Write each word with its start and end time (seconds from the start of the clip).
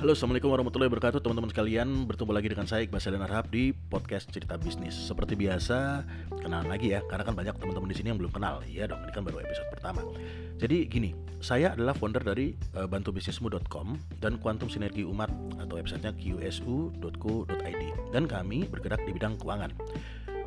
Halo, 0.00 0.16
Assalamualaikum 0.16 0.48
warahmatullahi 0.48 0.88
wabarakatuh 0.88 1.20
teman-teman 1.20 1.52
sekalian. 1.52 2.08
Bertemu 2.08 2.32
lagi 2.32 2.48
dengan 2.48 2.64
saya 2.64 2.88
Iqbal 2.88 3.04
Sadan 3.04 3.20
Arhab 3.20 3.52
di 3.52 3.76
podcast 3.76 4.32
Cerita 4.32 4.56
Bisnis. 4.56 4.96
Seperti 4.96 5.36
biasa, 5.36 6.08
kenalan 6.40 6.72
lagi 6.72 6.96
ya 6.96 7.04
Karena 7.04 7.20
kan 7.20 7.36
banyak 7.36 7.52
teman-teman 7.60 7.84
di 7.84 8.00
sini 8.00 8.08
yang 8.08 8.16
belum 8.16 8.32
kenal. 8.32 8.64
Iya 8.64 8.88
dong, 8.88 9.04
ini 9.04 9.12
kan 9.12 9.28
baru 9.28 9.44
episode 9.44 9.68
pertama. 9.68 10.00
Jadi 10.56 10.88
gini, 10.88 11.12
saya 11.44 11.76
adalah 11.76 11.92
founder 11.92 12.24
dari 12.24 12.56
uh, 12.80 12.88
bantubisnismu.com 12.88 14.16
Dan 14.24 14.40
Kuantum 14.40 14.72
Sinergi 14.72 15.04
Umat 15.04 15.28
atau 15.60 15.76
websitenya 15.76 16.16
qsu.co.id 16.16 17.82
Dan 18.16 18.24
kami 18.24 18.72
bergerak 18.72 19.04
di 19.04 19.12
bidang 19.12 19.36
keuangan 19.36 19.68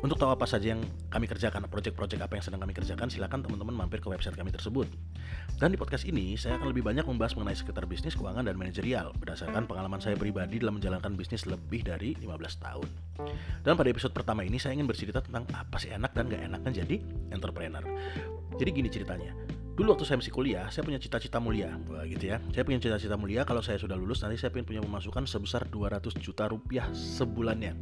untuk 0.04 0.20
tahu 0.20 0.36
apa 0.36 0.44
saja 0.44 0.76
yang 0.76 0.84
kami 1.08 1.24
kerjakan, 1.24 1.64
proyek-proyek 1.64 2.20
apa 2.20 2.36
yang 2.36 2.44
sedang 2.44 2.60
kami 2.60 2.76
kerjakan, 2.76 3.08
silakan 3.08 3.40
teman-teman 3.40 3.72
mampir 3.72 4.04
ke 4.04 4.08
website 4.12 4.36
kami 4.36 4.52
tersebut. 4.52 4.84
Dan 5.56 5.72
di 5.72 5.80
podcast 5.80 6.04
ini, 6.04 6.36
saya 6.36 6.60
akan 6.60 6.76
lebih 6.76 6.84
banyak 6.84 7.08
membahas 7.08 7.32
mengenai 7.40 7.56
sekitar 7.56 7.88
bisnis, 7.88 8.12
keuangan, 8.12 8.44
dan 8.44 8.60
manajerial 8.60 9.16
berdasarkan 9.16 9.64
pengalaman 9.64 10.04
saya 10.04 10.12
pribadi 10.20 10.60
dalam 10.60 10.76
menjalankan 10.76 11.16
bisnis 11.16 11.48
lebih 11.48 11.88
dari 11.88 12.12
15 12.20 12.36
tahun. 12.60 12.88
Dan 13.64 13.80
pada 13.80 13.88
episode 13.88 14.12
pertama 14.12 14.44
ini, 14.44 14.60
saya 14.60 14.76
ingin 14.76 14.84
bercerita 14.84 15.24
tentang 15.24 15.48
apa 15.56 15.80
sih 15.80 15.88
enak 15.88 16.12
dan 16.12 16.28
gak 16.28 16.52
enaknya 16.52 16.84
jadi 16.84 16.96
entrepreneur. 17.32 17.84
Jadi 18.60 18.70
gini 18.76 18.92
ceritanya, 18.92 19.32
Dulu 19.74 19.90
waktu 19.90 20.06
saya 20.06 20.22
masih 20.22 20.30
kuliah, 20.30 20.70
saya 20.70 20.86
punya 20.86 21.02
cita-cita 21.02 21.42
mulia, 21.42 21.74
Wah, 21.90 22.06
gitu 22.06 22.30
ya. 22.30 22.38
Saya 22.54 22.62
punya 22.62 22.78
cita-cita 22.78 23.18
mulia 23.18 23.42
kalau 23.42 23.58
saya 23.58 23.74
sudah 23.74 23.98
lulus 23.98 24.22
nanti 24.22 24.38
saya 24.38 24.54
ingin 24.54 24.62
punya 24.62 24.78
pemasukan 24.86 25.26
sebesar 25.26 25.66
200 25.66 26.14
juta 26.22 26.46
rupiah 26.46 26.86
sebulannya. 26.94 27.74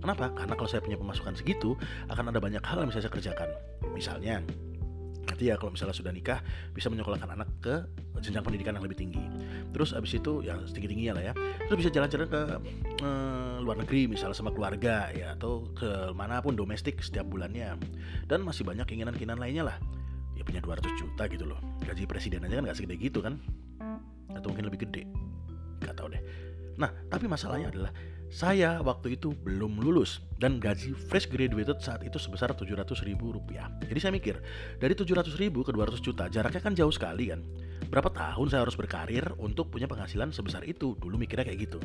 Kenapa? 0.00 0.32
Karena 0.32 0.54
kalau 0.56 0.68
saya 0.68 0.80
punya 0.80 0.96
pemasukan 0.96 1.36
segitu, 1.36 1.76
akan 2.08 2.32
ada 2.32 2.40
banyak 2.40 2.64
hal 2.64 2.84
yang 2.84 2.88
bisa 2.88 3.04
saya 3.04 3.12
kerjakan. 3.12 3.48
Misalnya, 3.92 4.40
nanti 5.28 5.48
ya 5.48 5.54
kalau 5.60 5.72
misalnya 5.72 5.96
sudah 5.96 6.12
nikah 6.12 6.40
bisa 6.72 6.88
menyekolahkan 6.88 7.30
anak 7.32 7.48
ke 7.60 7.74
jenjang 8.20 8.44
pendidikan 8.44 8.76
yang 8.76 8.84
lebih 8.84 8.98
tinggi. 9.00 9.24
Terus 9.72 9.96
abis 9.96 10.20
itu 10.20 10.44
ya 10.44 10.58
tinggi 10.68 10.88
tingginya 10.90 11.16
lah 11.16 11.24
ya 11.30 11.34
terus 11.64 11.86
bisa 11.86 11.90
jalan-jalan 11.94 12.28
ke 12.28 12.40
eh, 13.00 13.56
luar 13.64 13.76
negeri 13.80 14.10
misalnya 14.10 14.36
sama 14.36 14.52
keluarga 14.52 15.08
ya 15.14 15.32
atau 15.38 15.64
ke 15.72 16.12
mana 16.12 16.44
pun 16.44 16.52
domestik 16.56 17.00
setiap 17.00 17.24
bulannya. 17.28 17.76
Dan 18.28 18.44
masih 18.44 18.68
banyak 18.68 18.84
keinginan-keinginan 18.84 19.40
lainnya 19.40 19.72
lah. 19.72 19.76
Ya 20.36 20.44
punya 20.44 20.60
200 20.60 20.84
juta 20.96 21.24
gitu 21.28 21.44
loh. 21.48 21.60
Gaji 21.84 22.04
presiden 22.04 22.44
aja 22.44 22.60
kan 22.60 22.68
gak 22.68 22.76
segede 22.76 22.96
gitu 23.00 23.20
kan? 23.24 23.40
Atau 24.32 24.52
mungkin 24.52 24.68
lebih 24.68 24.88
gede? 24.88 25.04
Gak 25.80 25.96
tau 25.96 26.08
deh. 26.12 26.20
Nah 26.76 26.92
tapi 27.08 27.24
masalahnya 27.28 27.72
adalah 27.72 27.92
saya 28.30 28.78
waktu 28.78 29.18
itu 29.18 29.34
belum 29.42 29.82
lulus 29.82 30.22
dan 30.38 30.62
gaji 30.62 30.94
fresh 30.94 31.26
graduated 31.26 31.82
saat 31.82 32.06
itu 32.06 32.14
sebesar 32.14 32.54
700 32.54 32.86
ribu 33.02 33.34
rupiah. 33.34 33.66
Jadi 33.82 33.98
saya 33.98 34.14
mikir, 34.14 34.38
dari 34.78 34.94
700 34.94 35.34
ribu 35.34 35.66
ke 35.66 35.74
200 35.74 35.98
juta 35.98 36.30
jaraknya 36.30 36.62
kan 36.62 36.78
jauh 36.78 36.94
sekali 36.94 37.34
kan. 37.34 37.42
Berapa 37.90 38.06
tahun 38.14 38.46
saya 38.46 38.62
harus 38.62 38.78
berkarir 38.78 39.34
untuk 39.42 39.74
punya 39.74 39.90
penghasilan 39.90 40.30
sebesar 40.30 40.62
itu? 40.62 40.94
Dulu 41.02 41.18
mikirnya 41.18 41.42
kayak 41.42 41.58
gitu. 41.66 41.82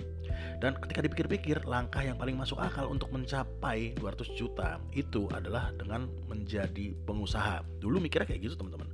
Dan 0.61 0.77
ketika 0.77 1.01
dipikir-pikir, 1.01 1.65
langkah 1.65 2.05
yang 2.05 2.13
paling 2.13 2.37
masuk 2.37 2.61
akal 2.61 2.93
untuk 2.93 3.09
mencapai 3.09 3.97
200 3.97 4.37
juta 4.37 4.77
itu 4.93 5.25
adalah 5.33 5.73
dengan 5.73 6.05
menjadi 6.29 6.93
pengusaha. 7.09 7.65
Dulu 7.81 7.97
mikirnya 7.97 8.29
kayak 8.29 8.45
gitu 8.45 8.53
teman-teman. 8.53 8.85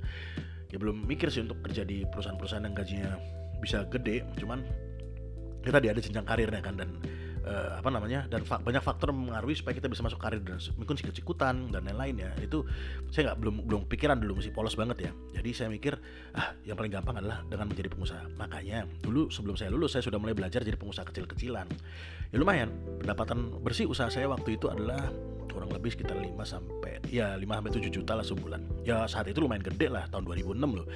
Ya 0.72 0.80
belum 0.80 1.04
mikir 1.04 1.28
sih 1.28 1.44
untuk 1.44 1.60
kerja 1.60 1.84
di 1.84 2.08
perusahaan-perusahaan 2.08 2.64
yang 2.64 2.72
gajinya 2.72 3.12
bisa 3.60 3.84
gede, 3.92 4.24
cuman 4.40 4.64
kita 5.60 5.78
tadi 5.78 5.86
ada 5.92 6.00
jenjang 6.00 6.26
karirnya 6.26 6.64
kan 6.64 6.74
dan 6.80 6.96
uh, 7.46 7.78
apa 7.78 7.88
namanya 7.90 8.26
dan 8.30 8.46
fa 8.46 8.58
banyak 8.58 8.82
faktor 8.82 9.10
mempengaruhi 9.10 9.58
supaya 9.58 9.74
kita 9.76 9.90
bisa 9.90 10.02
masuk 10.02 10.18
karir 10.18 10.42
dan 10.42 10.58
mungkin 10.78 10.94
sikut-sikutan 10.98 11.70
dan 11.70 11.82
lain-lain 11.86 12.28
ya. 12.28 12.30
Itu 12.38 12.66
saya 13.10 13.32
nggak 13.32 13.38
belum 13.38 13.54
belum 13.66 13.82
pikiran 13.90 14.18
dulu 14.18 14.42
masih 14.42 14.54
polos 14.54 14.74
banget 14.78 15.10
ya. 15.10 15.12
Jadi 15.38 15.50
saya 15.54 15.68
mikir 15.70 15.98
ah 16.34 16.54
yang 16.66 16.78
paling 16.78 16.92
gampang 16.92 17.18
adalah 17.18 17.42
dengan 17.46 17.70
menjadi 17.70 17.88
pengusaha. 17.92 18.24
Makanya 18.38 18.86
dulu 19.02 19.28
sebelum 19.28 19.54
saya 19.58 19.70
lulus 19.70 19.94
saya 19.98 20.02
sudah 20.06 20.18
mulai 20.18 20.34
belajar 20.34 20.62
jadi 20.62 20.78
pengusaha 20.78 21.06
kecil-kecilan. 21.10 21.66
Ya 22.32 22.36
lumayan 22.40 22.72
pendapatan 23.02 23.60
bersih 23.60 23.90
usaha 23.90 24.08
saya 24.08 24.30
waktu 24.30 24.56
itu 24.56 24.70
adalah 24.72 25.12
kurang 25.52 25.68
lebih 25.68 25.92
sekitar 25.92 26.16
5 26.16 26.32
sampai 26.48 26.96
ya 27.12 27.36
5 27.36 27.44
sampai 27.44 27.72
7 27.76 27.92
juta 27.92 28.12
lah 28.16 28.24
sebulan. 28.24 28.60
Ya 28.88 29.04
saat 29.04 29.28
itu 29.28 29.44
lumayan 29.44 29.60
gede 29.60 29.92
lah 29.92 30.08
tahun 30.08 30.24
2006 30.24 30.56
loh 30.64 30.88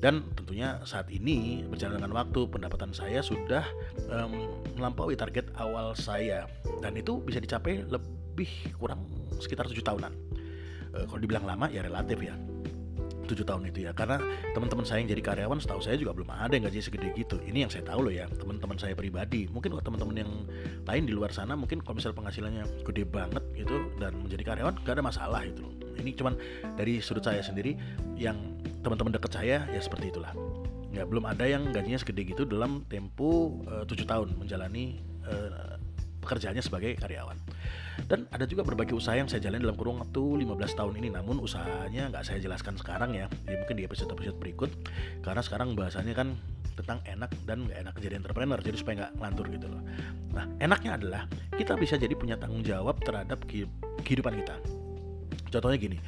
dan 0.00 0.24
tentunya 0.32 0.80
saat 0.88 1.12
ini 1.12 1.60
berjalan 1.68 2.00
dengan 2.00 2.16
waktu 2.16 2.48
pendapatan 2.48 2.96
saya 2.96 3.20
sudah 3.20 3.68
um, 4.08 4.64
melampaui 4.80 5.12
target 5.12 5.52
awal 5.60 5.92
saya. 5.92 6.48
Dan 6.80 6.96
itu 6.96 7.20
bisa 7.20 7.36
dicapai 7.36 7.84
lebih 7.84 8.48
kurang 8.80 9.04
sekitar 9.36 9.68
tujuh 9.68 9.84
tahunan. 9.84 10.12
Uh, 10.96 11.04
kalau 11.04 11.20
dibilang 11.20 11.44
lama 11.44 11.68
ya 11.68 11.84
relatif 11.84 12.16
ya. 12.16 12.32
Tujuh 13.28 13.44
tahun 13.44 13.68
itu 13.68 13.84
ya. 13.84 13.92
Karena 13.92 14.16
teman-teman 14.56 14.88
saya 14.88 15.04
yang 15.04 15.12
jadi 15.12 15.20
karyawan 15.20 15.60
setahu 15.60 15.84
saya 15.84 16.00
juga 16.00 16.16
belum 16.16 16.32
ada 16.32 16.56
yang 16.56 16.64
gaji 16.64 16.80
segede 16.80 17.12
gitu. 17.12 17.36
Ini 17.44 17.68
yang 17.68 17.70
saya 17.70 17.84
tahu 17.84 18.08
loh 18.08 18.14
ya 18.16 18.24
teman-teman 18.40 18.80
saya 18.80 18.96
pribadi. 18.96 19.52
Mungkin 19.52 19.76
kalau 19.76 19.84
teman-teman 19.84 20.16
yang 20.16 20.32
lain 20.88 21.04
di 21.04 21.12
luar 21.12 21.28
sana 21.28 21.52
mungkin 21.60 21.84
kalau 21.84 22.00
misal 22.00 22.16
penghasilannya 22.16 22.88
gede 22.88 23.04
banget 23.04 23.44
gitu 23.52 23.76
dan 24.00 24.16
menjadi 24.16 24.56
karyawan 24.56 24.80
gak 24.80 24.96
ada 24.96 25.04
masalah 25.04 25.44
itu 25.44 25.60
loh 25.60 25.79
ini 26.00 26.16
cuman 26.16 26.34
dari 26.74 26.98
sudut 27.04 27.22
saya 27.22 27.44
sendiri 27.44 27.76
yang 28.16 28.36
teman-teman 28.80 29.12
dekat 29.14 29.32
saya 29.36 29.68
ya 29.68 29.80
seperti 29.80 30.12
itulah. 30.12 30.32
Ya 30.90 31.06
belum 31.06 31.22
ada 31.28 31.46
yang 31.46 31.70
gajinya 31.70 32.00
segede 32.00 32.34
gitu 32.34 32.42
dalam 32.42 32.82
tempo 32.90 33.62
eh, 33.68 33.84
tujuh 33.86 34.08
tahun 34.10 34.34
menjalani 34.34 34.98
uh, 35.22 35.78
pekerjaannya 36.20 36.60
sebagai 36.64 36.98
karyawan. 36.98 37.38
Dan 38.08 38.26
ada 38.32 38.48
juga 38.48 38.64
berbagai 38.64 38.96
usaha 38.96 39.14
yang 39.14 39.28
saya 39.28 39.44
jalani 39.44 39.62
dalam 39.62 39.76
kurung 39.76 40.00
waktu 40.00 40.42
15 40.42 40.78
tahun 40.78 40.94
ini. 40.98 41.08
Namun 41.14 41.38
usahanya 41.38 42.10
nggak 42.10 42.24
saya 42.26 42.42
jelaskan 42.42 42.74
sekarang 42.80 43.14
ya. 43.14 43.30
Jadi 43.46 43.56
mungkin 43.60 43.76
di 43.76 43.84
episode-episode 43.86 44.36
berikut. 44.40 44.70
Karena 45.22 45.44
sekarang 45.44 45.78
bahasanya 45.78 46.16
kan 46.16 46.34
tentang 46.74 47.04
enak 47.04 47.30
dan 47.44 47.68
nggak 47.68 47.78
enak 47.86 47.94
jadi 48.00 48.14
entrepreneur 48.16 48.58
jadi 48.58 48.76
supaya 48.80 48.94
nggak 49.04 49.12
ngelantur 49.20 49.46
gitu 49.52 49.66
loh. 49.68 49.82
Nah 50.32 50.44
enaknya 50.58 50.96
adalah 50.96 51.22
kita 51.54 51.76
bisa 51.76 52.00
jadi 52.00 52.16
punya 52.16 52.40
tanggung 52.40 52.64
jawab 52.64 52.96
terhadap 53.04 53.44
kehidupan 54.00 54.40
kita 54.40 54.79
contohnya 55.50 55.78
gini 55.78 55.98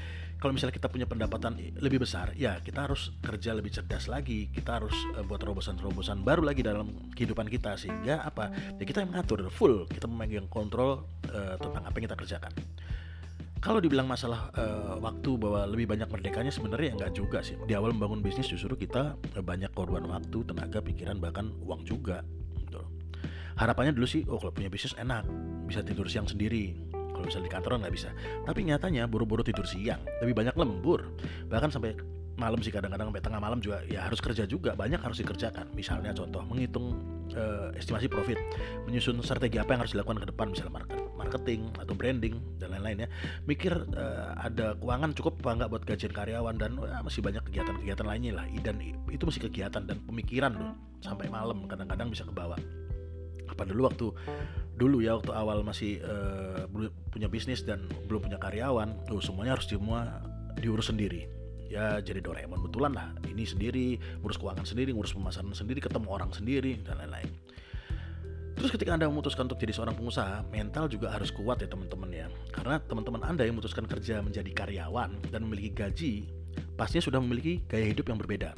kalau 0.43 0.59
misalnya 0.59 0.75
kita 0.75 0.91
punya 0.91 1.07
pendapatan 1.07 1.55
lebih 1.79 2.03
besar, 2.03 2.35
ya 2.35 2.59
kita 2.59 2.91
harus 2.91 3.15
kerja 3.23 3.55
lebih 3.55 3.71
cerdas 3.71 4.11
lagi. 4.11 4.51
Kita 4.51 4.83
harus 4.83 4.91
uh, 5.15 5.23
buat 5.23 5.39
terobosan-terobosan 5.39 6.27
baru 6.27 6.43
lagi 6.43 6.67
dalam 6.67 6.91
kehidupan 7.15 7.47
kita 7.47 7.79
sehingga 7.79 8.27
apa? 8.27 8.51
Ya 8.75 8.83
kita 8.83 9.07
yang 9.07 9.15
mengatur 9.15 9.47
full, 9.55 9.87
kita 9.87 10.11
memegang 10.11 10.51
kontrol 10.51 11.07
uh, 11.31 11.55
tentang 11.63 11.87
apa 11.87 11.95
yang 11.95 12.11
kita 12.11 12.19
kerjakan. 12.19 12.53
Kalau 13.63 13.79
dibilang 13.79 14.11
masalah 14.11 14.51
uh, 14.59 14.99
waktu 14.99 15.31
bahwa 15.39 15.63
lebih 15.71 15.87
banyak 15.87 16.11
merdekanya 16.11 16.51
sebenarnya 16.51 16.99
enggak 16.99 17.15
juga 17.15 17.39
sih. 17.47 17.55
Di 17.63 17.79
awal 17.79 17.95
membangun 17.95 18.19
bisnis 18.19 18.51
justru 18.51 18.75
kita 18.75 19.15
banyak 19.47 19.71
korban 19.71 20.03
waktu, 20.11 20.43
tenaga, 20.43 20.83
pikiran 20.83 21.23
bahkan 21.23 21.55
uang 21.63 21.87
juga. 21.87 22.27
Gitu. 22.59 22.83
Harapannya 23.55 23.95
dulu 23.95 24.11
sih, 24.11 24.27
oh 24.27 24.43
kalau 24.43 24.51
punya 24.51 24.67
bisnis 24.67 24.99
enak, 24.99 25.23
bisa 25.71 25.87
tidur 25.87 26.11
siang 26.11 26.27
sendiri, 26.27 26.75
kalau 27.23 27.31
misalnya 27.31 27.47
di 27.47 27.55
kantor 27.55 27.71
nggak 27.87 27.95
bisa. 27.95 28.11
Tapi 28.43 28.61
nyatanya 28.67 29.07
buru-buru 29.07 29.47
tidur 29.47 29.63
siang. 29.63 30.03
Lebih 30.19 30.35
banyak 30.35 30.59
lembur. 30.59 31.15
Bahkan 31.47 31.71
sampai 31.71 31.95
malam 32.35 32.59
sih 32.65 32.75
kadang-kadang 32.75 33.13
sampai 33.13 33.23
tengah 33.23 33.39
malam 33.39 33.63
juga 33.63 33.79
ya 33.87 34.03
harus 34.03 34.19
kerja 34.19 34.43
juga. 34.43 34.75
Banyak 34.75 34.99
harus 34.99 35.23
dikerjakan. 35.23 35.71
Misalnya 35.79 36.11
contoh 36.11 36.43
menghitung 36.43 36.99
uh, 37.39 37.71
estimasi 37.79 38.11
profit. 38.11 38.43
Menyusun 38.91 39.23
strategi 39.23 39.63
apa 39.63 39.71
yang 39.71 39.87
harus 39.87 39.95
dilakukan 39.95 40.19
ke 40.19 40.27
depan. 40.35 40.51
Misalnya 40.51 40.83
market, 40.83 40.99
marketing 41.15 41.71
atau 41.79 41.95
branding 41.95 42.35
dan 42.59 42.75
lain-lain 42.75 43.07
ya. 43.07 43.09
Mikir 43.47 43.71
uh, 43.95 44.35
ada 44.43 44.75
keuangan 44.83 45.15
cukup 45.15 45.39
apa 45.47 45.63
nggak 45.63 45.71
buat 45.71 45.83
gajian 45.87 46.11
karyawan 46.11 46.59
dan 46.59 46.75
uh, 46.83 47.07
masih 47.07 47.23
banyak 47.23 47.47
kegiatan-kegiatan 47.47 48.03
lainnya 48.03 48.43
lah. 48.43 48.51
Dan 48.51 48.83
itu 48.83 49.23
masih 49.23 49.47
kegiatan 49.47 49.87
dan 49.87 50.03
pemikiran 50.03 50.51
loh. 50.59 50.75
Sampai 50.99 51.31
malam 51.31 51.71
kadang-kadang 51.71 52.11
bisa 52.11 52.27
ke 52.27 52.35
bawah 52.35 52.59
apa 53.53 53.69
dulu 53.69 53.85
waktu 53.85 54.07
dulu 54.83 54.99
ya 54.99 55.15
waktu 55.15 55.31
awal 55.31 55.63
masih 55.63 56.03
uh, 56.03 56.67
punya 57.15 57.31
bisnis 57.31 57.63
dan 57.63 57.87
belum 58.11 58.27
punya 58.27 58.39
karyawan 58.43 59.07
tuh 59.07 59.23
semuanya 59.23 59.55
harus 59.55 59.71
semua 59.71 60.19
diurus 60.59 60.91
sendiri 60.91 61.31
ya 61.71 62.03
jadi 62.03 62.19
Doraemon 62.19 62.67
betulan 62.67 62.91
lah 62.91 63.15
ini 63.31 63.47
sendiri 63.47 63.95
ngurus 64.19 64.43
keuangan 64.43 64.67
sendiri 64.67 64.91
ngurus 64.91 65.15
pemasaran 65.15 65.55
sendiri 65.55 65.79
ketemu 65.79 66.11
orang 66.11 66.35
sendiri 66.35 66.83
dan 66.83 66.99
lain-lain 66.99 67.31
Terus 68.53 68.79
ketika 68.79 68.95
Anda 68.95 69.11
memutuskan 69.11 69.51
untuk 69.51 69.59
jadi 69.59 69.75
seorang 69.75 69.97
pengusaha, 69.97 70.47
mental 70.53 70.87
juga 70.87 71.11
harus 71.11 71.35
kuat 71.35 71.65
ya 71.65 71.69
teman-teman 71.73 72.07
ya. 72.15 72.31
Karena 72.53 72.79
teman-teman 72.85 73.25
Anda 73.25 73.43
yang 73.49 73.59
memutuskan 73.59 73.91
kerja 73.91 74.23
menjadi 74.23 74.55
karyawan 74.55 75.35
dan 75.35 75.41
memiliki 75.49 75.73
gaji, 75.73 76.31
pastinya 76.79 77.03
sudah 77.03 77.19
memiliki 77.19 77.65
gaya 77.67 77.91
hidup 77.91 78.13
yang 78.13 78.23
berbeda. 78.23 78.55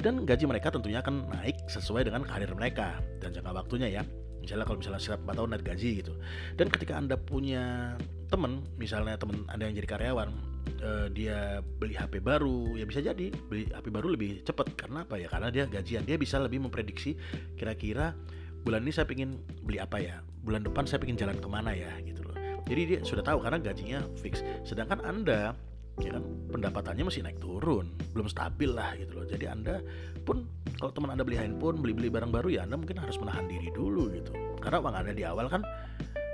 Dan 0.00 0.26
gaji 0.26 0.42
mereka 0.42 0.74
tentunya 0.74 1.04
akan 1.04 1.30
naik 1.30 1.54
sesuai 1.70 2.08
dengan 2.08 2.26
karir 2.26 2.50
mereka 2.56 2.98
dan 3.22 3.30
jangka 3.30 3.52
waktunya 3.52 4.00
ya 4.00 4.02
misalnya 4.48 4.64
kalau 4.64 4.80
misalnya 4.80 5.00
setiap 5.04 5.20
4 5.28 5.36
tahun 5.36 5.48
naik 5.52 5.64
gaji 5.68 5.90
gitu. 6.00 6.12
Dan 6.56 6.66
ketika 6.72 6.96
anda 6.96 7.20
punya 7.20 7.92
teman 8.32 8.64
misalnya 8.80 9.20
teman 9.20 9.44
anda 9.52 9.68
yang 9.68 9.76
jadi 9.76 9.88
karyawan 9.92 10.32
uh, 10.80 11.06
dia 11.12 11.60
beli 11.60 11.92
HP 11.92 12.24
baru 12.24 12.76
ya 12.80 12.88
bisa 12.88 13.04
jadi 13.04 13.28
beli 13.28 13.68
HP 13.68 13.92
baru 13.92 14.16
lebih 14.16 14.40
cepat. 14.48 14.72
Karena 14.72 15.04
apa 15.04 15.20
ya? 15.20 15.28
Karena 15.28 15.52
dia 15.52 15.68
gajian 15.68 16.08
dia 16.08 16.16
bisa 16.16 16.40
lebih 16.40 16.64
memprediksi 16.64 17.12
kira-kira 17.60 18.16
bulan 18.64 18.88
ini 18.88 18.92
saya 18.96 19.04
ingin 19.12 19.36
beli 19.68 19.84
apa 19.84 20.00
ya? 20.00 20.24
Bulan 20.40 20.64
depan 20.64 20.88
saya 20.88 21.04
ingin 21.04 21.28
jalan 21.28 21.36
ke 21.36 21.48
mana 21.52 21.76
ya? 21.76 21.92
Gitu 22.00 22.24
loh. 22.24 22.32
Jadi 22.64 22.82
dia 22.88 22.98
sudah 23.04 23.20
tahu 23.20 23.44
karena 23.44 23.60
gajinya 23.60 24.00
fix. 24.16 24.40
Sedangkan 24.64 25.04
anda 25.04 25.52
ya 25.98 26.14
kan 26.14 26.24
pendapatannya 26.48 27.04
masih 27.06 27.26
naik 27.26 27.38
turun 27.42 27.90
belum 28.14 28.26
stabil 28.30 28.70
lah 28.70 28.94
gitu 28.98 29.18
loh. 29.18 29.26
Jadi 29.26 29.44
anda 29.50 29.82
pun 30.22 30.46
kalau 30.78 30.94
teman 30.94 31.14
anda 31.14 31.26
beli 31.26 31.38
handphone 31.38 31.82
beli 31.82 31.94
beli 31.94 32.08
barang 32.08 32.30
baru 32.30 32.48
ya 32.50 32.60
anda 32.64 32.78
mungkin 32.78 32.98
harus 32.98 33.18
menahan 33.18 33.46
diri 33.50 33.68
dulu 33.74 34.10
gitu. 34.14 34.32
Karena 34.62 34.78
uang 34.82 34.94
anda 34.94 35.12
di 35.12 35.24
awal 35.26 35.50
kan 35.50 35.62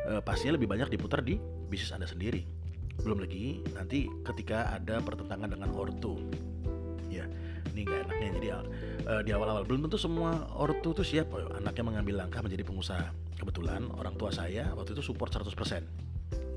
e, 0.08 0.20
pastinya 0.20 0.56
lebih 0.60 0.68
banyak 0.68 0.92
diputar 0.92 1.24
di 1.24 1.40
bisnis 1.68 1.92
anda 1.92 2.04
sendiri. 2.04 2.44
Belum 3.00 3.18
lagi 3.18 3.64
nanti 3.74 4.06
ketika 4.32 4.70
ada 4.70 5.00
pertentangan 5.00 5.50
dengan 5.50 5.72
ortu. 5.72 6.20
Ya 7.08 7.24
ini 7.72 7.88
gak 7.88 8.06
enaknya. 8.06 8.28
Jadi 8.36 8.48
e, 9.08 9.12
di 9.24 9.30
awal-awal 9.32 9.64
belum 9.64 9.88
tentu 9.88 9.96
semua 9.96 10.44
ortu 10.54 10.92
tuh 10.92 11.06
siap. 11.06 11.32
Anaknya 11.56 11.84
mengambil 11.84 12.20
langkah 12.20 12.44
menjadi 12.44 12.62
pengusaha. 12.62 13.08
Kebetulan 13.40 13.88
orang 13.96 14.14
tua 14.14 14.28
saya 14.28 14.70
waktu 14.76 14.92
itu 14.94 15.02
support 15.04 15.32
100% 15.32 16.03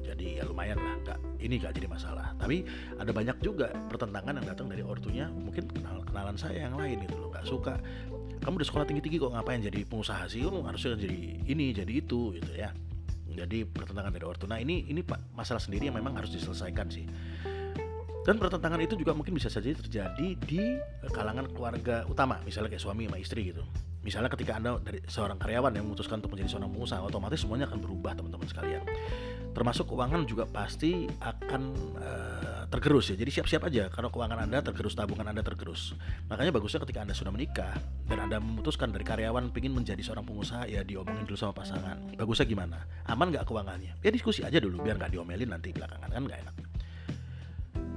jadi 0.07 0.39
ya 0.39 0.43
lumayan 0.47 0.79
lah 0.79 0.95
nggak 1.03 1.19
ini 1.43 1.59
nggak 1.59 1.73
jadi 1.75 1.87
masalah. 1.91 2.31
Tapi 2.39 2.63
ada 2.95 3.11
banyak 3.11 3.37
juga 3.43 3.67
pertentangan 3.91 4.39
yang 4.39 4.47
datang 4.47 4.67
dari 4.71 4.83
ortunya 4.83 5.27
mungkin 5.27 5.67
kenal 5.67 5.99
kenalan 6.07 6.39
saya 6.39 6.65
yang 6.69 6.79
lain 6.79 7.03
itu 7.03 7.15
loh 7.19 7.27
nggak 7.27 7.43
suka. 7.43 7.75
Kamu 8.39 8.55
udah 8.61 8.67
sekolah 8.67 8.85
tinggi 8.87 9.03
tinggi 9.03 9.17
kok 9.19 9.35
ngapain 9.35 9.59
jadi 9.59 9.83
pengusaha 9.83 10.23
sih? 10.31 10.47
Kamu 10.47 10.63
harusnya 10.63 10.95
jadi 10.95 11.21
ini 11.43 11.65
jadi 11.75 11.91
itu 11.91 12.31
gitu 12.39 12.51
ya. 12.55 12.71
Jadi 13.27 13.67
pertentangan 13.67 14.09
dari 14.09 14.25
ortu. 14.25 14.47
Nah 14.49 14.57
ini 14.57 14.87
ini 14.87 15.03
masalah 15.35 15.61
sendiri 15.61 15.91
yang 15.91 15.97
memang 15.99 16.15
harus 16.15 16.31
diselesaikan 16.31 16.87
sih. 16.87 17.05
Dan 18.27 18.35
pertentangan 18.35 18.79
itu 18.83 18.99
juga 18.99 19.15
mungkin 19.15 19.39
bisa 19.39 19.47
saja 19.47 19.71
terjadi 19.71 20.35
di 20.35 20.59
kalangan 21.15 21.47
keluarga 21.47 22.03
utama 22.11 22.43
misalnya 22.43 22.75
kayak 22.75 22.83
suami 22.83 23.07
sama 23.07 23.23
istri 23.23 23.55
gitu 23.55 23.63
misalnya 24.07 24.31
ketika 24.31 24.55
anda 24.55 24.79
dari 24.79 25.03
seorang 25.03 25.35
karyawan 25.35 25.75
yang 25.75 25.83
memutuskan 25.83 26.23
untuk 26.23 26.31
menjadi 26.39 26.55
seorang 26.55 26.71
pengusaha 26.71 27.03
otomatis 27.03 27.43
semuanya 27.43 27.67
akan 27.67 27.79
berubah 27.83 28.15
teman-teman 28.15 28.47
sekalian 28.47 28.83
termasuk 29.57 29.89
keuangan 29.89 30.21
juga 30.29 30.45
pasti 30.45 31.09
akan 31.17 31.61
uh, 31.97 32.57
tergerus 32.69 33.09
ya. 33.09 33.15
Jadi 33.17 33.31
siap-siap 33.33 33.65
aja 33.65 33.89
kalau 33.89 34.13
keuangan 34.13 34.45
Anda 34.45 34.61
tergerus, 34.61 34.93
tabungan 34.93 35.25
Anda 35.25 35.41
tergerus. 35.41 35.97
Makanya 36.29 36.53
bagusnya 36.53 36.83
ketika 36.85 37.01
Anda 37.01 37.17
sudah 37.17 37.33
menikah 37.33 37.73
dan 38.05 38.29
Anda 38.29 38.37
memutuskan 38.37 38.93
dari 38.93 39.01
karyawan 39.01 39.49
ingin 39.57 39.73
menjadi 39.73 40.05
seorang 40.05 40.29
pengusaha 40.29 40.69
ya 40.69 40.85
diomongin 40.85 41.25
dulu 41.25 41.39
sama 41.39 41.57
pasangan. 41.57 41.97
Bagusnya 42.13 42.45
gimana? 42.45 42.85
Aman 43.09 43.33
nggak 43.33 43.49
keuangannya? 43.49 43.97
Ya 44.05 44.09
diskusi 44.13 44.45
aja 44.45 44.61
dulu 44.61 44.83
biar 44.83 45.01
nggak 45.01 45.17
diomelin 45.17 45.49
nanti 45.49 45.73
belakangan 45.73 46.11
kan 46.11 46.21
nggak 46.21 46.39
enak. 46.45 46.55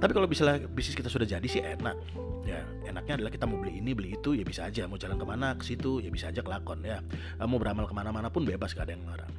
Tapi 0.01 0.11
kalau 0.17 0.25
misalnya 0.25 0.65
bisnis 0.65 0.97
kita 0.97 1.13
sudah 1.13 1.29
jadi 1.29 1.45
sih 1.45 1.61
enak. 1.61 1.93
Ya, 2.41 2.65
enaknya 2.89 3.21
adalah 3.21 3.29
kita 3.29 3.45
mau 3.45 3.61
beli 3.61 3.77
ini, 3.77 3.93
beli 3.93 4.17
itu 4.17 4.33
ya 4.33 4.41
bisa 4.41 4.65
aja. 4.65 4.89
Mau 4.89 4.97
jalan 4.97 5.21
ke 5.21 5.25
mana 5.29 5.53
ke 5.53 5.61
situ 5.61 6.01
ya 6.01 6.09
bisa 6.09 6.33
aja 6.33 6.41
kelakon 6.41 6.81
ya. 6.81 7.05
Mau 7.45 7.61
beramal 7.61 7.85
ke 7.85 7.93
mana-mana 7.93 8.33
pun 8.33 8.41
bebas 8.41 8.73
gak 8.73 8.89
ada 8.89 8.97
yang 8.97 9.05
larang. 9.05 9.29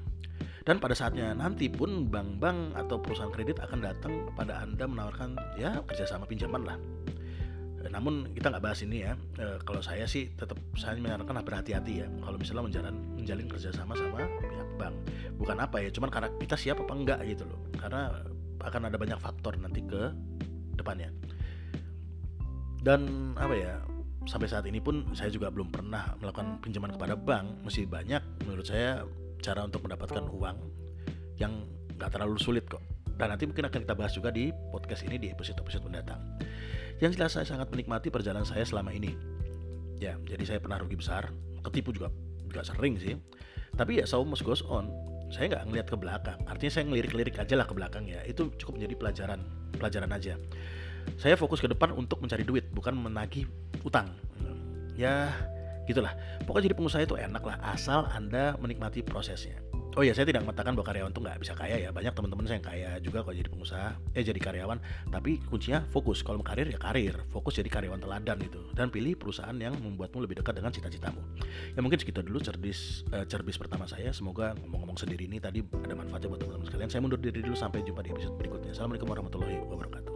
Dan 0.62 0.78
pada 0.78 0.94
saatnya 0.94 1.34
nanti 1.34 1.66
pun 1.66 2.06
bank-bank 2.06 2.78
atau 2.78 3.02
perusahaan 3.02 3.34
kredit 3.34 3.58
akan 3.58 3.82
datang 3.82 4.30
kepada 4.30 4.62
Anda 4.62 4.86
menawarkan 4.86 5.34
ya 5.58 5.82
kerjasama 5.82 6.30
pinjaman 6.30 6.62
lah. 6.62 6.78
Eh, 7.82 7.90
namun 7.90 8.30
kita 8.30 8.54
nggak 8.54 8.62
bahas 8.62 8.78
ini 8.86 9.02
ya. 9.02 9.18
E, 9.34 9.58
kalau 9.66 9.82
saya 9.82 10.06
sih 10.06 10.30
tetap 10.38 10.54
saya 10.78 10.94
menyarankan 11.02 11.42
berhati-hati 11.42 12.06
ya. 12.06 12.08
Kalau 12.22 12.38
misalnya 12.38 12.62
menjalan 12.62 12.94
menjalin 13.18 13.46
kerjasama 13.50 13.98
sama 13.98 14.22
pihak 14.22 14.70
bank, 14.78 14.94
bukan 15.34 15.58
apa 15.58 15.82
ya, 15.82 15.90
cuman 15.90 16.10
karena 16.14 16.28
kita 16.38 16.54
siap 16.54 16.78
apa 16.78 16.94
enggak 16.94 17.20
gitu 17.26 17.42
loh. 17.42 17.58
Karena 17.74 18.14
akan 18.62 18.82
ada 18.86 18.94
banyak 18.94 19.18
faktor 19.18 19.58
nanti 19.58 19.82
ke 19.82 20.14
depannya. 20.76 21.10
Dan 22.82 23.32
apa 23.38 23.54
ya, 23.54 23.78
sampai 24.26 24.50
saat 24.50 24.66
ini 24.66 24.82
pun 24.82 25.06
saya 25.14 25.30
juga 25.30 25.50
belum 25.50 25.70
pernah 25.70 26.18
melakukan 26.18 26.58
pinjaman 26.62 26.94
kepada 26.98 27.14
bank. 27.14 27.62
Masih 27.62 27.86
banyak 27.86 28.22
menurut 28.46 28.66
saya 28.66 29.06
cara 29.42 29.66
untuk 29.66 29.86
mendapatkan 29.86 30.26
uang 30.30 30.56
yang 31.38 31.66
nggak 31.98 32.10
terlalu 32.10 32.38
sulit 32.38 32.66
kok. 32.66 32.82
Dan 33.18 33.30
nanti 33.30 33.46
mungkin 33.46 33.68
akan 33.68 33.80
kita 33.86 33.94
bahas 33.94 34.12
juga 34.16 34.34
di 34.34 34.50
podcast 34.72 35.06
ini 35.06 35.20
di 35.20 35.28
episode-episode 35.30 35.84
mendatang. 35.86 36.18
Yang 36.98 37.18
jelas 37.18 37.30
saya 37.34 37.46
sangat 37.46 37.70
menikmati 37.70 38.08
perjalanan 38.10 38.46
saya 38.46 38.66
selama 38.66 38.90
ini. 38.94 39.14
Ya, 40.02 40.18
jadi 40.26 40.42
saya 40.42 40.58
pernah 40.58 40.82
rugi 40.82 40.98
besar, 40.98 41.30
ketipu 41.62 41.94
juga 41.94 42.10
juga 42.46 42.66
sering 42.66 42.98
sih. 42.98 43.14
Tapi 43.78 44.02
ya 44.02 44.06
so 44.06 44.22
much 44.26 44.42
goes 44.42 44.62
on. 44.66 44.90
Saya 45.32 45.48
nggak 45.48 45.64
ngeliat 45.72 45.86
ke 45.88 45.96
belakang. 45.96 46.38
Artinya 46.44 46.72
saya 46.76 46.84
ngelirik-lirik 46.92 47.40
aja 47.40 47.54
lah 47.56 47.64
ke 47.64 47.72
belakang 47.72 48.04
ya. 48.04 48.20
Itu 48.28 48.52
cukup 48.60 48.76
menjadi 48.76 48.94
pelajaran, 49.00 49.40
pelajaran 49.80 50.10
aja. 50.12 50.36
Saya 51.18 51.34
fokus 51.34 51.58
ke 51.58 51.66
depan 51.66 51.90
untuk 51.96 52.20
mencari 52.20 52.44
duit, 52.44 52.68
bukan 52.70 52.94
menagih 52.94 53.48
utang. 53.82 54.12
Ya, 54.92 55.32
gitulah 55.86 56.14
pokoknya 56.46 56.70
jadi 56.70 56.76
pengusaha 56.78 57.02
itu 57.02 57.16
enak 57.18 57.42
lah 57.42 57.58
asal 57.74 58.06
anda 58.14 58.54
menikmati 58.62 59.02
prosesnya 59.02 59.58
Oh 59.92 60.00
ya, 60.00 60.16
saya 60.16 60.24
tidak 60.24 60.48
mengatakan 60.48 60.72
bahwa 60.72 60.88
karyawan 60.88 61.12
tuh 61.12 61.20
nggak 61.20 61.36
bisa 61.36 61.52
kaya 61.52 61.76
ya. 61.76 61.92
Banyak 61.92 62.16
teman-teman 62.16 62.48
saya 62.48 62.56
yang 62.56 62.64
kaya 62.64 62.90
juga 63.04 63.20
kalau 63.20 63.36
jadi 63.36 63.50
pengusaha, 63.52 63.90
eh 64.16 64.24
jadi 64.24 64.40
karyawan. 64.40 64.80
Tapi 65.12 65.36
kuncinya 65.44 65.84
fokus. 65.92 66.24
Kalau 66.24 66.40
mau 66.40 66.46
karir 66.48 66.64
ya 66.64 66.80
karir, 66.80 67.12
fokus 67.28 67.60
jadi 67.60 67.68
karyawan 67.68 68.00
teladan 68.00 68.40
itu. 68.40 68.56
Dan 68.72 68.88
pilih 68.88 69.20
perusahaan 69.20 69.52
yang 69.52 69.76
membuatmu 69.76 70.24
lebih 70.24 70.40
dekat 70.40 70.56
dengan 70.64 70.72
cita-citamu. 70.72 71.20
Ya 71.76 71.84
mungkin 71.84 72.00
segitu 72.00 72.24
dulu 72.24 72.40
cerbis 72.40 73.04
uh, 73.12 73.28
cerbis 73.28 73.60
pertama 73.60 73.84
saya. 73.84 74.16
Semoga 74.16 74.56
ngomong-ngomong 74.64 74.96
sendiri 74.96 75.28
ini 75.28 75.36
tadi 75.36 75.60
ada 75.60 75.92
manfaatnya 75.92 76.28
buat 76.32 76.40
teman-teman 76.40 76.66
sekalian. 76.72 76.88
Saya 76.88 77.00
mundur 77.04 77.20
diri 77.20 77.44
dulu 77.44 77.52
sampai 77.52 77.84
jumpa 77.84 78.00
di 78.00 78.16
episode 78.16 78.32
berikutnya. 78.40 78.72
Assalamualaikum 78.72 79.12
warahmatullahi 79.12 79.60
wabarakatuh. 79.68 80.11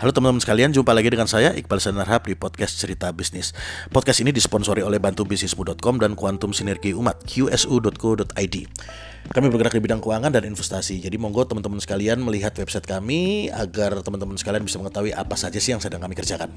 Halo 0.00 0.16
teman-teman 0.16 0.40
sekalian, 0.40 0.72
jumpa 0.72 0.96
lagi 0.96 1.12
dengan 1.12 1.28
saya 1.28 1.52
Iqbal 1.52 1.76
Sanarhab 1.76 2.24
di 2.24 2.32
podcast 2.32 2.80
Cerita 2.80 3.12
Bisnis. 3.12 3.52
Podcast 3.92 4.24
ini 4.24 4.32
disponsori 4.32 4.80
oleh 4.80 4.96
bantubisnismu.com 4.96 6.00
dan 6.00 6.16
Kuantum 6.16 6.56
Sinergi 6.56 6.96
Umat 6.96 7.20
qsu.co.id. 7.28 8.56
Kami 9.28 9.46
bergerak 9.52 9.76
di 9.76 9.84
bidang 9.84 10.00
keuangan 10.00 10.32
dan 10.32 10.48
investasi. 10.48 11.04
Jadi 11.04 11.20
monggo 11.20 11.44
teman-teman 11.44 11.84
sekalian 11.84 12.16
melihat 12.24 12.56
website 12.56 12.88
kami 12.88 13.52
agar 13.52 14.00
teman-teman 14.00 14.40
sekalian 14.40 14.64
bisa 14.64 14.80
mengetahui 14.80 15.12
apa 15.12 15.36
saja 15.36 15.60
sih 15.60 15.76
yang 15.76 15.84
sedang 15.84 16.00
kami 16.00 16.16
kerjakan 16.16 16.48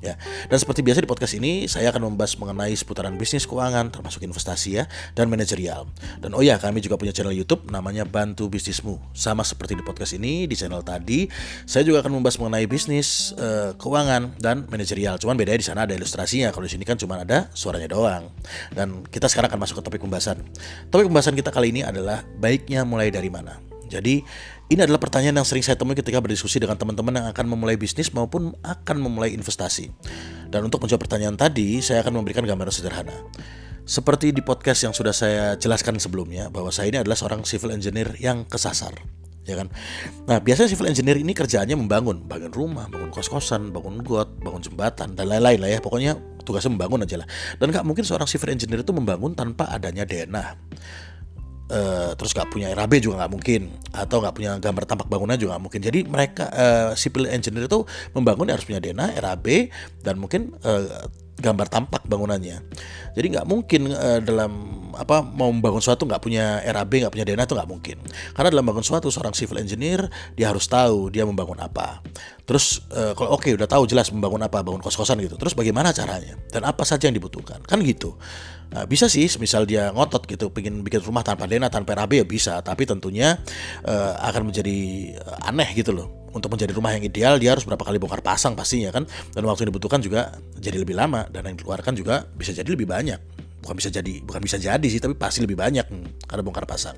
ya. 0.00 0.16
Dan 0.48 0.56
seperti 0.60 0.80
biasa 0.84 1.04
di 1.04 1.08
podcast 1.08 1.34
ini 1.36 1.64
saya 1.68 1.92
akan 1.92 2.12
membahas 2.12 2.36
mengenai 2.36 2.72
seputaran 2.76 3.14
bisnis 3.16 3.44
keuangan 3.46 3.92
termasuk 3.92 4.24
investasi 4.24 4.82
ya 4.82 4.84
dan 5.14 5.28
manajerial. 5.28 5.88
Dan 6.20 6.36
oh 6.36 6.42
ya, 6.42 6.56
kami 6.60 6.82
juga 6.84 6.96
punya 7.00 7.14
channel 7.14 7.32
YouTube 7.32 7.68
namanya 7.68 8.04
Bantu 8.04 8.48
Bisnismu. 8.50 8.98
Sama 9.14 9.46
seperti 9.46 9.78
di 9.78 9.84
podcast 9.84 10.16
ini, 10.16 10.44
di 10.44 10.56
channel 10.58 10.82
tadi 10.82 11.28
saya 11.64 11.86
juga 11.86 12.02
akan 12.02 12.20
membahas 12.20 12.36
mengenai 12.40 12.66
bisnis 12.66 13.32
uh, 13.38 13.76
keuangan 13.76 14.36
dan 14.40 14.66
manajerial. 14.68 15.20
Cuman 15.20 15.38
bedanya 15.38 15.60
di 15.60 15.66
sana 15.66 15.86
ada 15.86 15.94
ilustrasinya. 15.94 16.50
Kalau 16.50 16.66
di 16.66 16.72
sini 16.72 16.84
kan 16.88 16.98
cuma 16.98 17.20
ada 17.20 17.52
suaranya 17.54 17.92
doang. 17.92 18.32
Dan 18.74 19.06
kita 19.06 19.28
sekarang 19.30 19.52
akan 19.52 19.60
masuk 19.62 19.80
ke 19.80 19.82
topik 19.86 20.00
pembahasan. 20.02 20.40
Topik 20.88 21.06
pembahasan 21.06 21.36
kita 21.36 21.54
kali 21.54 21.70
ini 21.70 21.86
adalah 21.86 22.24
baiknya 22.40 22.82
mulai 22.82 23.12
dari 23.12 23.30
mana. 23.30 23.69
Jadi 23.90 24.22
ini 24.70 24.80
adalah 24.80 25.02
pertanyaan 25.02 25.42
yang 25.42 25.48
sering 25.48 25.66
saya 25.66 25.74
temui 25.74 25.98
ketika 25.98 26.22
berdiskusi 26.22 26.62
dengan 26.62 26.78
teman-teman 26.78 27.18
yang 27.18 27.28
akan 27.34 27.46
memulai 27.50 27.74
bisnis 27.74 28.14
maupun 28.14 28.54
akan 28.62 28.96
memulai 29.02 29.34
investasi. 29.34 29.90
Dan 30.46 30.70
untuk 30.70 30.86
menjawab 30.86 31.02
pertanyaan 31.02 31.34
tadi, 31.34 31.82
saya 31.82 32.06
akan 32.06 32.22
memberikan 32.22 32.46
gambaran 32.46 32.70
sederhana. 32.70 33.26
Seperti 33.82 34.30
di 34.30 34.46
podcast 34.46 34.86
yang 34.86 34.94
sudah 34.94 35.10
saya 35.10 35.58
jelaskan 35.58 35.98
sebelumnya, 35.98 36.46
bahwa 36.46 36.70
saya 36.70 36.94
ini 36.94 37.02
adalah 37.02 37.18
seorang 37.18 37.42
civil 37.42 37.74
engineer 37.74 38.14
yang 38.22 38.46
kesasar. 38.46 38.94
Ya 39.42 39.58
kan? 39.58 39.72
Nah, 40.30 40.38
biasanya 40.38 40.70
civil 40.70 40.86
engineer 40.86 41.18
ini 41.18 41.34
kerjaannya 41.34 41.74
membangun, 41.74 42.22
bangun 42.22 42.54
rumah, 42.54 42.86
bangun 42.86 43.10
kos-kosan, 43.10 43.74
bangun 43.74 44.06
got, 44.06 44.30
bangun 44.38 44.62
jembatan, 44.62 45.18
dan 45.18 45.26
lain-lain 45.26 45.58
lah 45.58 45.70
ya. 45.74 45.78
Pokoknya 45.82 46.14
tugasnya 46.46 46.70
membangun 46.70 47.02
aja 47.02 47.18
lah. 47.18 47.28
Dan 47.58 47.74
nggak 47.74 47.82
mungkin 47.82 48.06
seorang 48.06 48.30
civil 48.30 48.54
engineer 48.54 48.86
itu 48.86 48.94
membangun 48.94 49.34
tanpa 49.34 49.66
adanya 49.74 50.06
denah 50.06 50.54
uh, 51.70 52.12
terus 52.18 52.34
nggak 52.34 52.50
punya 52.50 52.68
RAB 52.74 52.98
juga 52.98 53.24
nggak 53.24 53.32
mungkin 53.32 53.70
atau 53.94 54.20
nggak 54.20 54.34
punya 54.34 54.50
gambar 54.58 54.84
tampak 54.84 55.08
bangunan 55.08 55.38
juga 55.38 55.56
nggak 55.56 55.64
mungkin. 55.64 55.80
Jadi 55.80 56.00
mereka 56.04 56.44
uh, 56.50 56.90
civil 56.98 57.30
engineer 57.30 57.70
itu 57.70 57.86
membangun 58.12 58.50
harus 58.50 58.66
punya 58.66 58.82
DENA 58.82 59.16
RAB 59.16 59.46
dan 60.02 60.18
mungkin 60.18 60.52
uh, 60.66 61.06
gambar 61.40 61.66
tampak 61.72 62.02
bangunannya. 62.04 62.60
Jadi 63.16 63.26
nggak 63.32 63.46
mungkin 63.48 63.94
uh, 63.94 64.20
dalam 64.20 64.52
apa 64.96 65.22
mau 65.22 65.50
membangun 65.50 65.82
suatu 65.82 66.06
nggak 66.06 66.22
punya 66.22 66.62
RAB 66.64 67.06
nggak 67.06 67.12
punya 67.12 67.26
DENA 67.26 67.44
itu 67.46 67.54
nggak 67.54 67.70
mungkin. 67.70 67.96
Karena 68.32 68.48
dalam 68.50 68.66
bangun 68.66 68.84
suatu 68.86 69.10
seorang 69.10 69.34
civil 69.34 69.60
engineer 69.60 70.08
dia 70.34 70.50
harus 70.50 70.66
tahu 70.66 71.10
dia 71.12 71.26
membangun 71.26 71.58
apa. 71.60 72.02
Terus 72.46 72.82
uh, 72.90 73.14
kalau 73.14 73.38
oke 73.38 73.46
okay, 73.46 73.52
udah 73.54 73.70
tahu 73.70 73.86
jelas 73.86 74.10
membangun 74.10 74.42
apa 74.42 74.62
bangun 74.64 74.82
kos-kosan 74.82 75.22
gitu. 75.22 75.38
Terus 75.38 75.54
bagaimana 75.54 75.94
caranya? 75.94 76.34
Dan 76.50 76.66
apa 76.66 76.82
saja 76.82 77.06
yang 77.06 77.14
dibutuhkan? 77.14 77.62
Kan 77.62 77.82
gitu. 77.86 78.18
Nah, 78.70 78.86
bisa 78.86 79.10
sih, 79.10 79.26
misal 79.42 79.66
dia 79.66 79.90
ngotot 79.90 80.30
gitu, 80.30 80.46
pengen 80.54 80.86
bikin 80.86 81.02
rumah 81.02 81.26
tanpa 81.26 81.50
dena, 81.50 81.66
tanpa 81.66 81.98
RAB 81.98 82.22
ya 82.22 82.24
bisa, 82.26 82.62
tapi 82.62 82.86
tentunya 82.86 83.34
uh, 83.82 84.14
akan 84.30 84.54
menjadi 84.54 84.78
eh, 85.18 85.48
aneh 85.50 85.74
gitu 85.74 85.90
loh. 85.90 86.30
Untuk 86.30 86.54
menjadi 86.54 86.70
rumah 86.70 86.94
yang 86.94 87.02
ideal, 87.02 87.34
dia 87.42 87.58
harus 87.58 87.66
berapa 87.66 87.82
kali 87.82 87.98
bongkar 87.98 88.22
pasang 88.22 88.54
pastinya 88.54 88.94
kan, 88.94 89.02
dan 89.34 89.42
waktu 89.42 89.66
yang 89.66 89.74
dibutuhkan 89.74 89.98
juga 89.98 90.38
jadi 90.54 90.78
lebih 90.78 90.94
lama, 90.94 91.26
dan 91.34 91.50
yang 91.50 91.58
dikeluarkan 91.58 91.98
juga 91.98 92.22
bisa 92.38 92.54
jadi 92.54 92.70
lebih 92.70 92.86
banyak. 92.86 93.18
Bukan 93.60 93.76
bisa 93.76 93.92
jadi, 93.92 94.24
bukan 94.24 94.40
bisa 94.40 94.56
jadi 94.56 94.86
sih, 94.88 95.00
tapi 95.00 95.14
pasti 95.14 95.44
lebih 95.44 95.56
banyak 95.56 95.86
karena 96.26 96.42
bongkar 96.42 96.64
pasang. 96.64 96.96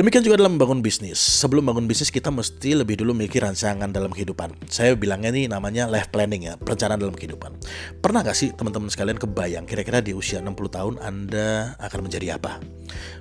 Demikian 0.00 0.24
juga 0.24 0.40
dalam 0.40 0.56
membangun 0.56 0.80
bisnis. 0.80 1.20
Sebelum 1.20 1.66
bangun 1.66 1.84
bisnis 1.84 2.08
kita 2.08 2.32
mesti 2.32 2.72
lebih 2.78 2.96
dulu 2.96 3.12
memiliki 3.12 3.36
rancangan 3.42 3.90
dalam 3.90 4.08
kehidupan. 4.14 4.70
Saya 4.70 4.96
bilangnya 4.96 5.28
ini 5.28 5.44
namanya 5.50 5.90
life 5.90 6.08
planning 6.08 6.48
ya, 6.48 6.54
perencanaan 6.56 6.96
dalam 6.96 7.12
kehidupan. 7.12 7.58
Pernah 8.00 8.24
gak 8.24 8.32
sih 8.32 8.54
teman-teman 8.54 8.88
sekalian 8.88 9.18
kebayang 9.20 9.68
kira-kira 9.68 10.00
di 10.00 10.16
usia 10.16 10.40
60 10.40 10.56
tahun 10.56 10.94
Anda 11.04 11.76
akan 11.76 12.06
menjadi 12.06 12.40
apa? 12.40 12.62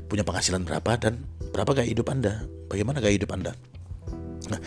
Punya 0.08 0.24
penghasilan 0.24 0.64
berapa 0.64 0.96
dan 0.96 1.26
berapa 1.52 1.74
gaya 1.74 1.90
hidup 1.90 2.08
Anda? 2.14 2.48
Bagaimana 2.72 3.04
gaya 3.04 3.18
hidup 3.18 3.34
Anda? 3.34 3.52
Nah, 4.48 4.62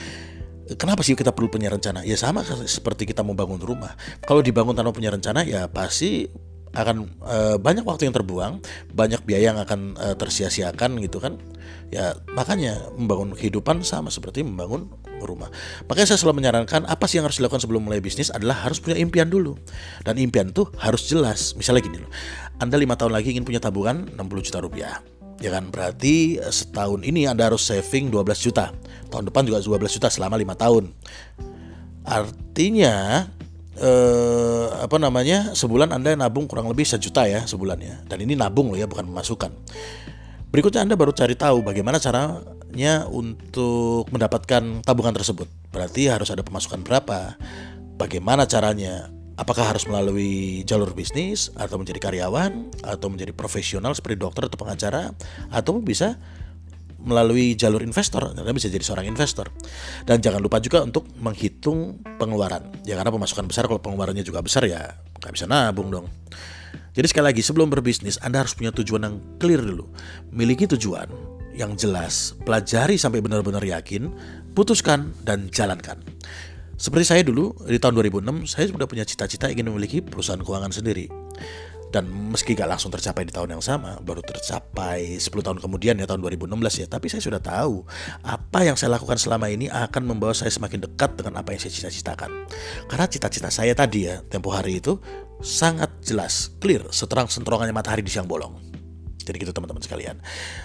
Kenapa 0.62 1.02
sih 1.02 1.18
kita 1.18 1.34
perlu 1.34 1.50
punya 1.50 1.68
rencana? 1.68 2.06
Ya 2.06 2.14
sama 2.14 2.46
seperti 2.46 3.04
kita 3.04 3.20
mau 3.26 3.34
bangun 3.34 3.60
rumah. 3.60 3.92
Kalau 4.24 4.40
dibangun 4.40 4.72
tanpa 4.72 4.94
punya 4.94 5.10
rencana 5.10 5.42
ya 5.42 5.66
pasti 5.68 6.30
akan 6.72 6.96
e, 7.20 7.38
banyak 7.60 7.84
waktu 7.84 8.08
yang 8.08 8.16
terbuang, 8.16 8.64
banyak 8.92 9.20
biaya 9.28 9.52
yang 9.52 9.60
akan 9.60 9.96
e, 9.96 10.06
tersia-siakan 10.16 11.00
gitu 11.04 11.20
kan. 11.20 11.36
Ya 11.92 12.16
makanya 12.32 12.88
membangun 12.96 13.36
kehidupan 13.36 13.84
sama 13.84 14.08
seperti 14.08 14.40
membangun 14.40 14.88
rumah. 15.24 15.48
Makanya 15.86 16.14
saya 16.14 16.18
selalu 16.18 16.42
menyarankan 16.42 16.88
apa 16.88 17.04
sih 17.06 17.20
yang 17.20 17.28
harus 17.28 17.38
dilakukan 17.38 17.62
sebelum 17.62 17.84
mulai 17.86 18.02
bisnis 18.02 18.32
adalah 18.32 18.64
harus 18.66 18.82
punya 18.82 18.98
impian 18.98 19.30
dulu. 19.30 19.54
Dan 20.02 20.18
impian 20.18 20.50
tuh 20.50 20.72
harus 20.80 21.06
jelas. 21.06 21.54
Misalnya 21.54 21.84
gini 21.84 21.98
loh, 22.02 22.10
Anda 22.58 22.80
lima 22.80 22.98
tahun 22.98 23.14
lagi 23.14 23.32
ingin 23.36 23.46
punya 23.46 23.60
tabungan 23.62 24.08
60 24.16 24.46
juta 24.48 24.58
rupiah. 24.64 24.94
Ya 25.42 25.50
kan 25.50 25.74
berarti 25.74 26.38
eh, 26.38 26.52
setahun 26.52 27.02
ini 27.02 27.26
Anda 27.26 27.50
harus 27.50 27.66
saving 27.66 28.10
12 28.10 28.46
juta. 28.46 28.70
Tahun 29.10 29.24
depan 29.26 29.42
juga 29.46 29.58
12 29.62 29.96
juta 29.98 30.08
selama 30.08 30.38
lima 30.38 30.54
tahun. 30.54 30.94
Artinya 32.02 33.26
eh, 33.78 34.66
apa 34.82 34.96
namanya 35.00 35.54
sebulan 35.56 35.94
anda 35.94 36.12
nabung 36.16 36.50
kurang 36.50 36.68
lebih 36.68 36.84
sejuta 36.84 37.24
ya 37.28 37.44
sebulan 37.46 37.78
ya. 37.80 37.96
Dan 38.08 38.24
ini 38.24 38.36
nabung 38.36 38.72
loh 38.72 38.78
ya 38.80 38.90
bukan 38.90 39.08
pemasukan 39.08 39.52
berikutnya 40.52 40.84
anda 40.84 40.94
baru 41.00 41.16
cari 41.16 41.32
tahu 41.32 41.64
bagaimana 41.64 41.96
caranya 41.96 43.08
untuk 43.08 44.06
mendapatkan 44.12 44.84
tabungan 44.84 45.16
tersebut. 45.16 45.48
Berarti 45.72 46.12
harus 46.12 46.28
ada 46.28 46.44
pemasukan 46.44 46.84
berapa 46.84 47.40
bagaimana 47.96 48.44
caranya 48.44 49.08
apakah 49.40 49.72
harus 49.72 49.88
melalui 49.88 50.60
jalur 50.68 50.92
bisnis 50.92 51.48
atau 51.56 51.80
menjadi 51.80 52.04
karyawan 52.04 52.68
atau 52.84 53.08
menjadi 53.08 53.32
profesional 53.32 53.96
seperti 53.96 54.20
dokter 54.20 54.52
atau 54.52 54.60
pengacara 54.60 55.16
atau 55.48 55.80
bisa 55.80 56.20
melalui 57.02 57.58
jalur 57.58 57.82
investor, 57.82 58.32
Anda 58.32 58.54
bisa 58.54 58.70
jadi 58.70 58.82
seorang 58.82 59.06
investor. 59.10 59.50
Dan 60.06 60.22
jangan 60.22 60.38
lupa 60.38 60.62
juga 60.62 60.82
untuk 60.86 61.10
menghitung 61.18 62.02
pengeluaran. 62.18 62.86
Ya 62.86 62.94
karena 62.98 63.10
pemasukan 63.10 63.46
besar 63.50 63.66
kalau 63.66 63.82
pengeluarannya 63.82 64.22
juga 64.22 64.40
besar 64.40 64.64
ya 64.66 64.96
nggak 65.18 65.32
bisa 65.34 65.46
nabung 65.50 65.90
dong. 65.90 66.06
Jadi 66.92 67.06
sekali 67.08 67.32
lagi 67.32 67.40
sebelum 67.40 67.72
berbisnis 67.72 68.20
Anda 68.20 68.44
harus 68.44 68.52
punya 68.52 68.70
tujuan 68.70 69.02
yang 69.02 69.16
clear 69.40 69.60
dulu. 69.64 69.88
Miliki 70.30 70.68
tujuan 70.76 71.08
yang 71.52 71.76
jelas, 71.76 72.32
pelajari 72.44 72.96
sampai 72.96 73.20
benar-benar 73.20 73.60
yakin, 73.60 74.08
putuskan 74.56 75.12
dan 75.24 75.48
jalankan. 75.52 76.00
Seperti 76.76 77.04
saya 77.06 77.22
dulu 77.22 77.54
di 77.68 77.78
tahun 77.78 77.94
2006 77.94 78.48
saya 78.48 78.66
sudah 78.66 78.88
punya 78.90 79.06
cita-cita 79.06 79.46
ingin 79.52 79.70
memiliki 79.70 80.02
perusahaan 80.02 80.40
keuangan 80.40 80.74
sendiri 80.74 81.06
dan 81.92 82.08
meski 82.08 82.56
gak 82.56 82.72
langsung 82.72 82.88
tercapai 82.88 83.28
di 83.28 83.32
tahun 83.36 83.60
yang 83.60 83.62
sama 83.62 84.00
baru 84.00 84.24
tercapai 84.24 85.20
10 85.20 85.28
tahun 85.28 85.60
kemudian 85.60 86.00
ya 86.00 86.08
tahun 86.08 86.24
2016 86.24 86.82
ya. 86.82 86.86
Tapi 86.88 87.06
saya 87.12 87.20
sudah 87.20 87.38
tahu 87.44 87.84
apa 88.24 88.64
yang 88.64 88.80
saya 88.80 88.96
lakukan 88.96 89.20
selama 89.20 89.52
ini 89.52 89.68
akan 89.68 90.08
membawa 90.08 90.32
saya 90.32 90.48
semakin 90.48 90.88
dekat 90.88 91.20
dengan 91.20 91.44
apa 91.44 91.52
yang 91.52 91.60
saya 91.60 91.72
cita-citakan. 91.76 92.48
Karena 92.88 93.04
cita-cita 93.04 93.52
saya 93.52 93.76
tadi 93.76 94.08
ya 94.08 94.24
tempo 94.24 94.48
hari 94.48 94.80
itu 94.80 94.96
sangat 95.44 95.92
jelas 96.00 96.56
clear 96.56 96.88
seterang 96.88 97.28
senterongannya 97.28 97.76
matahari 97.76 98.00
di 98.00 98.08
siang 98.08 98.30
bolong 98.30 98.71
jadi 99.22 99.38
gitu 99.38 99.54
teman-teman 99.54 99.82
sekalian. 99.82 100.18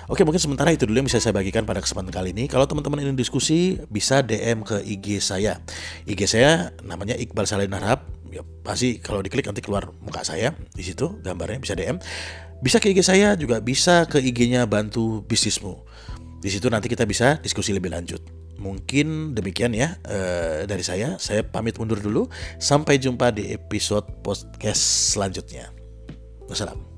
Oke 0.09 0.25
mungkin 0.25 0.41
sementara 0.41 0.73
itu 0.73 0.85
dulu 0.89 0.99
yang 1.01 1.07
bisa 1.07 1.21
saya 1.21 1.33
bagikan 1.33 1.63
pada 1.63 1.81
kesempatan 1.81 2.11
kali 2.11 2.33
ini. 2.33 2.45
Kalau 2.49 2.65
teman-teman 2.65 3.01
ingin 3.01 3.17
diskusi 3.17 3.77
bisa 3.87 4.25
DM 4.25 4.65
ke 4.65 4.81
IG 4.83 5.21
saya. 5.21 5.61
IG 6.09 6.25
saya 6.25 6.73
namanya 6.81 7.15
Iqbal 7.17 7.45
Saleh 7.45 7.69
Harap 7.69 8.09
ya 8.27 8.43
pasti 8.65 8.99
kalau 8.99 9.23
diklik 9.23 9.47
nanti 9.47 9.63
keluar 9.63 9.87
muka 10.03 10.19
saya 10.19 10.51
di 10.75 10.83
situ 10.83 11.15
gambarnya 11.23 11.63
bisa 11.63 11.79
DM 11.79 11.95
bisa 12.59 12.83
ke 12.83 12.91
IG 12.91 12.99
saya 13.05 13.37
juga 13.39 13.61
bisa 13.61 14.09
ke 14.09 14.17
IG-nya 14.17 14.65
bantu 14.65 15.21
bisnismu. 15.25 15.85
Di 16.41 16.49
situ 16.49 16.69
nanti 16.69 16.89
kita 16.89 17.05
bisa 17.05 17.37
diskusi 17.41 17.73
lebih 17.73 17.93
lanjut. 17.93 18.21
Mungkin 18.57 19.37
demikian 19.37 19.77
ya 19.77 19.97
uh, 20.09 20.65
dari 20.65 20.81
saya. 20.81 21.21
Saya 21.21 21.45
pamit 21.45 21.77
mundur 21.77 22.01
dulu. 22.01 22.25
Sampai 22.57 22.97
jumpa 22.97 23.29
di 23.29 23.53
episode 23.53 24.09
podcast 24.25 25.13
selanjutnya. 25.13 25.69
Wassalam 26.49 26.96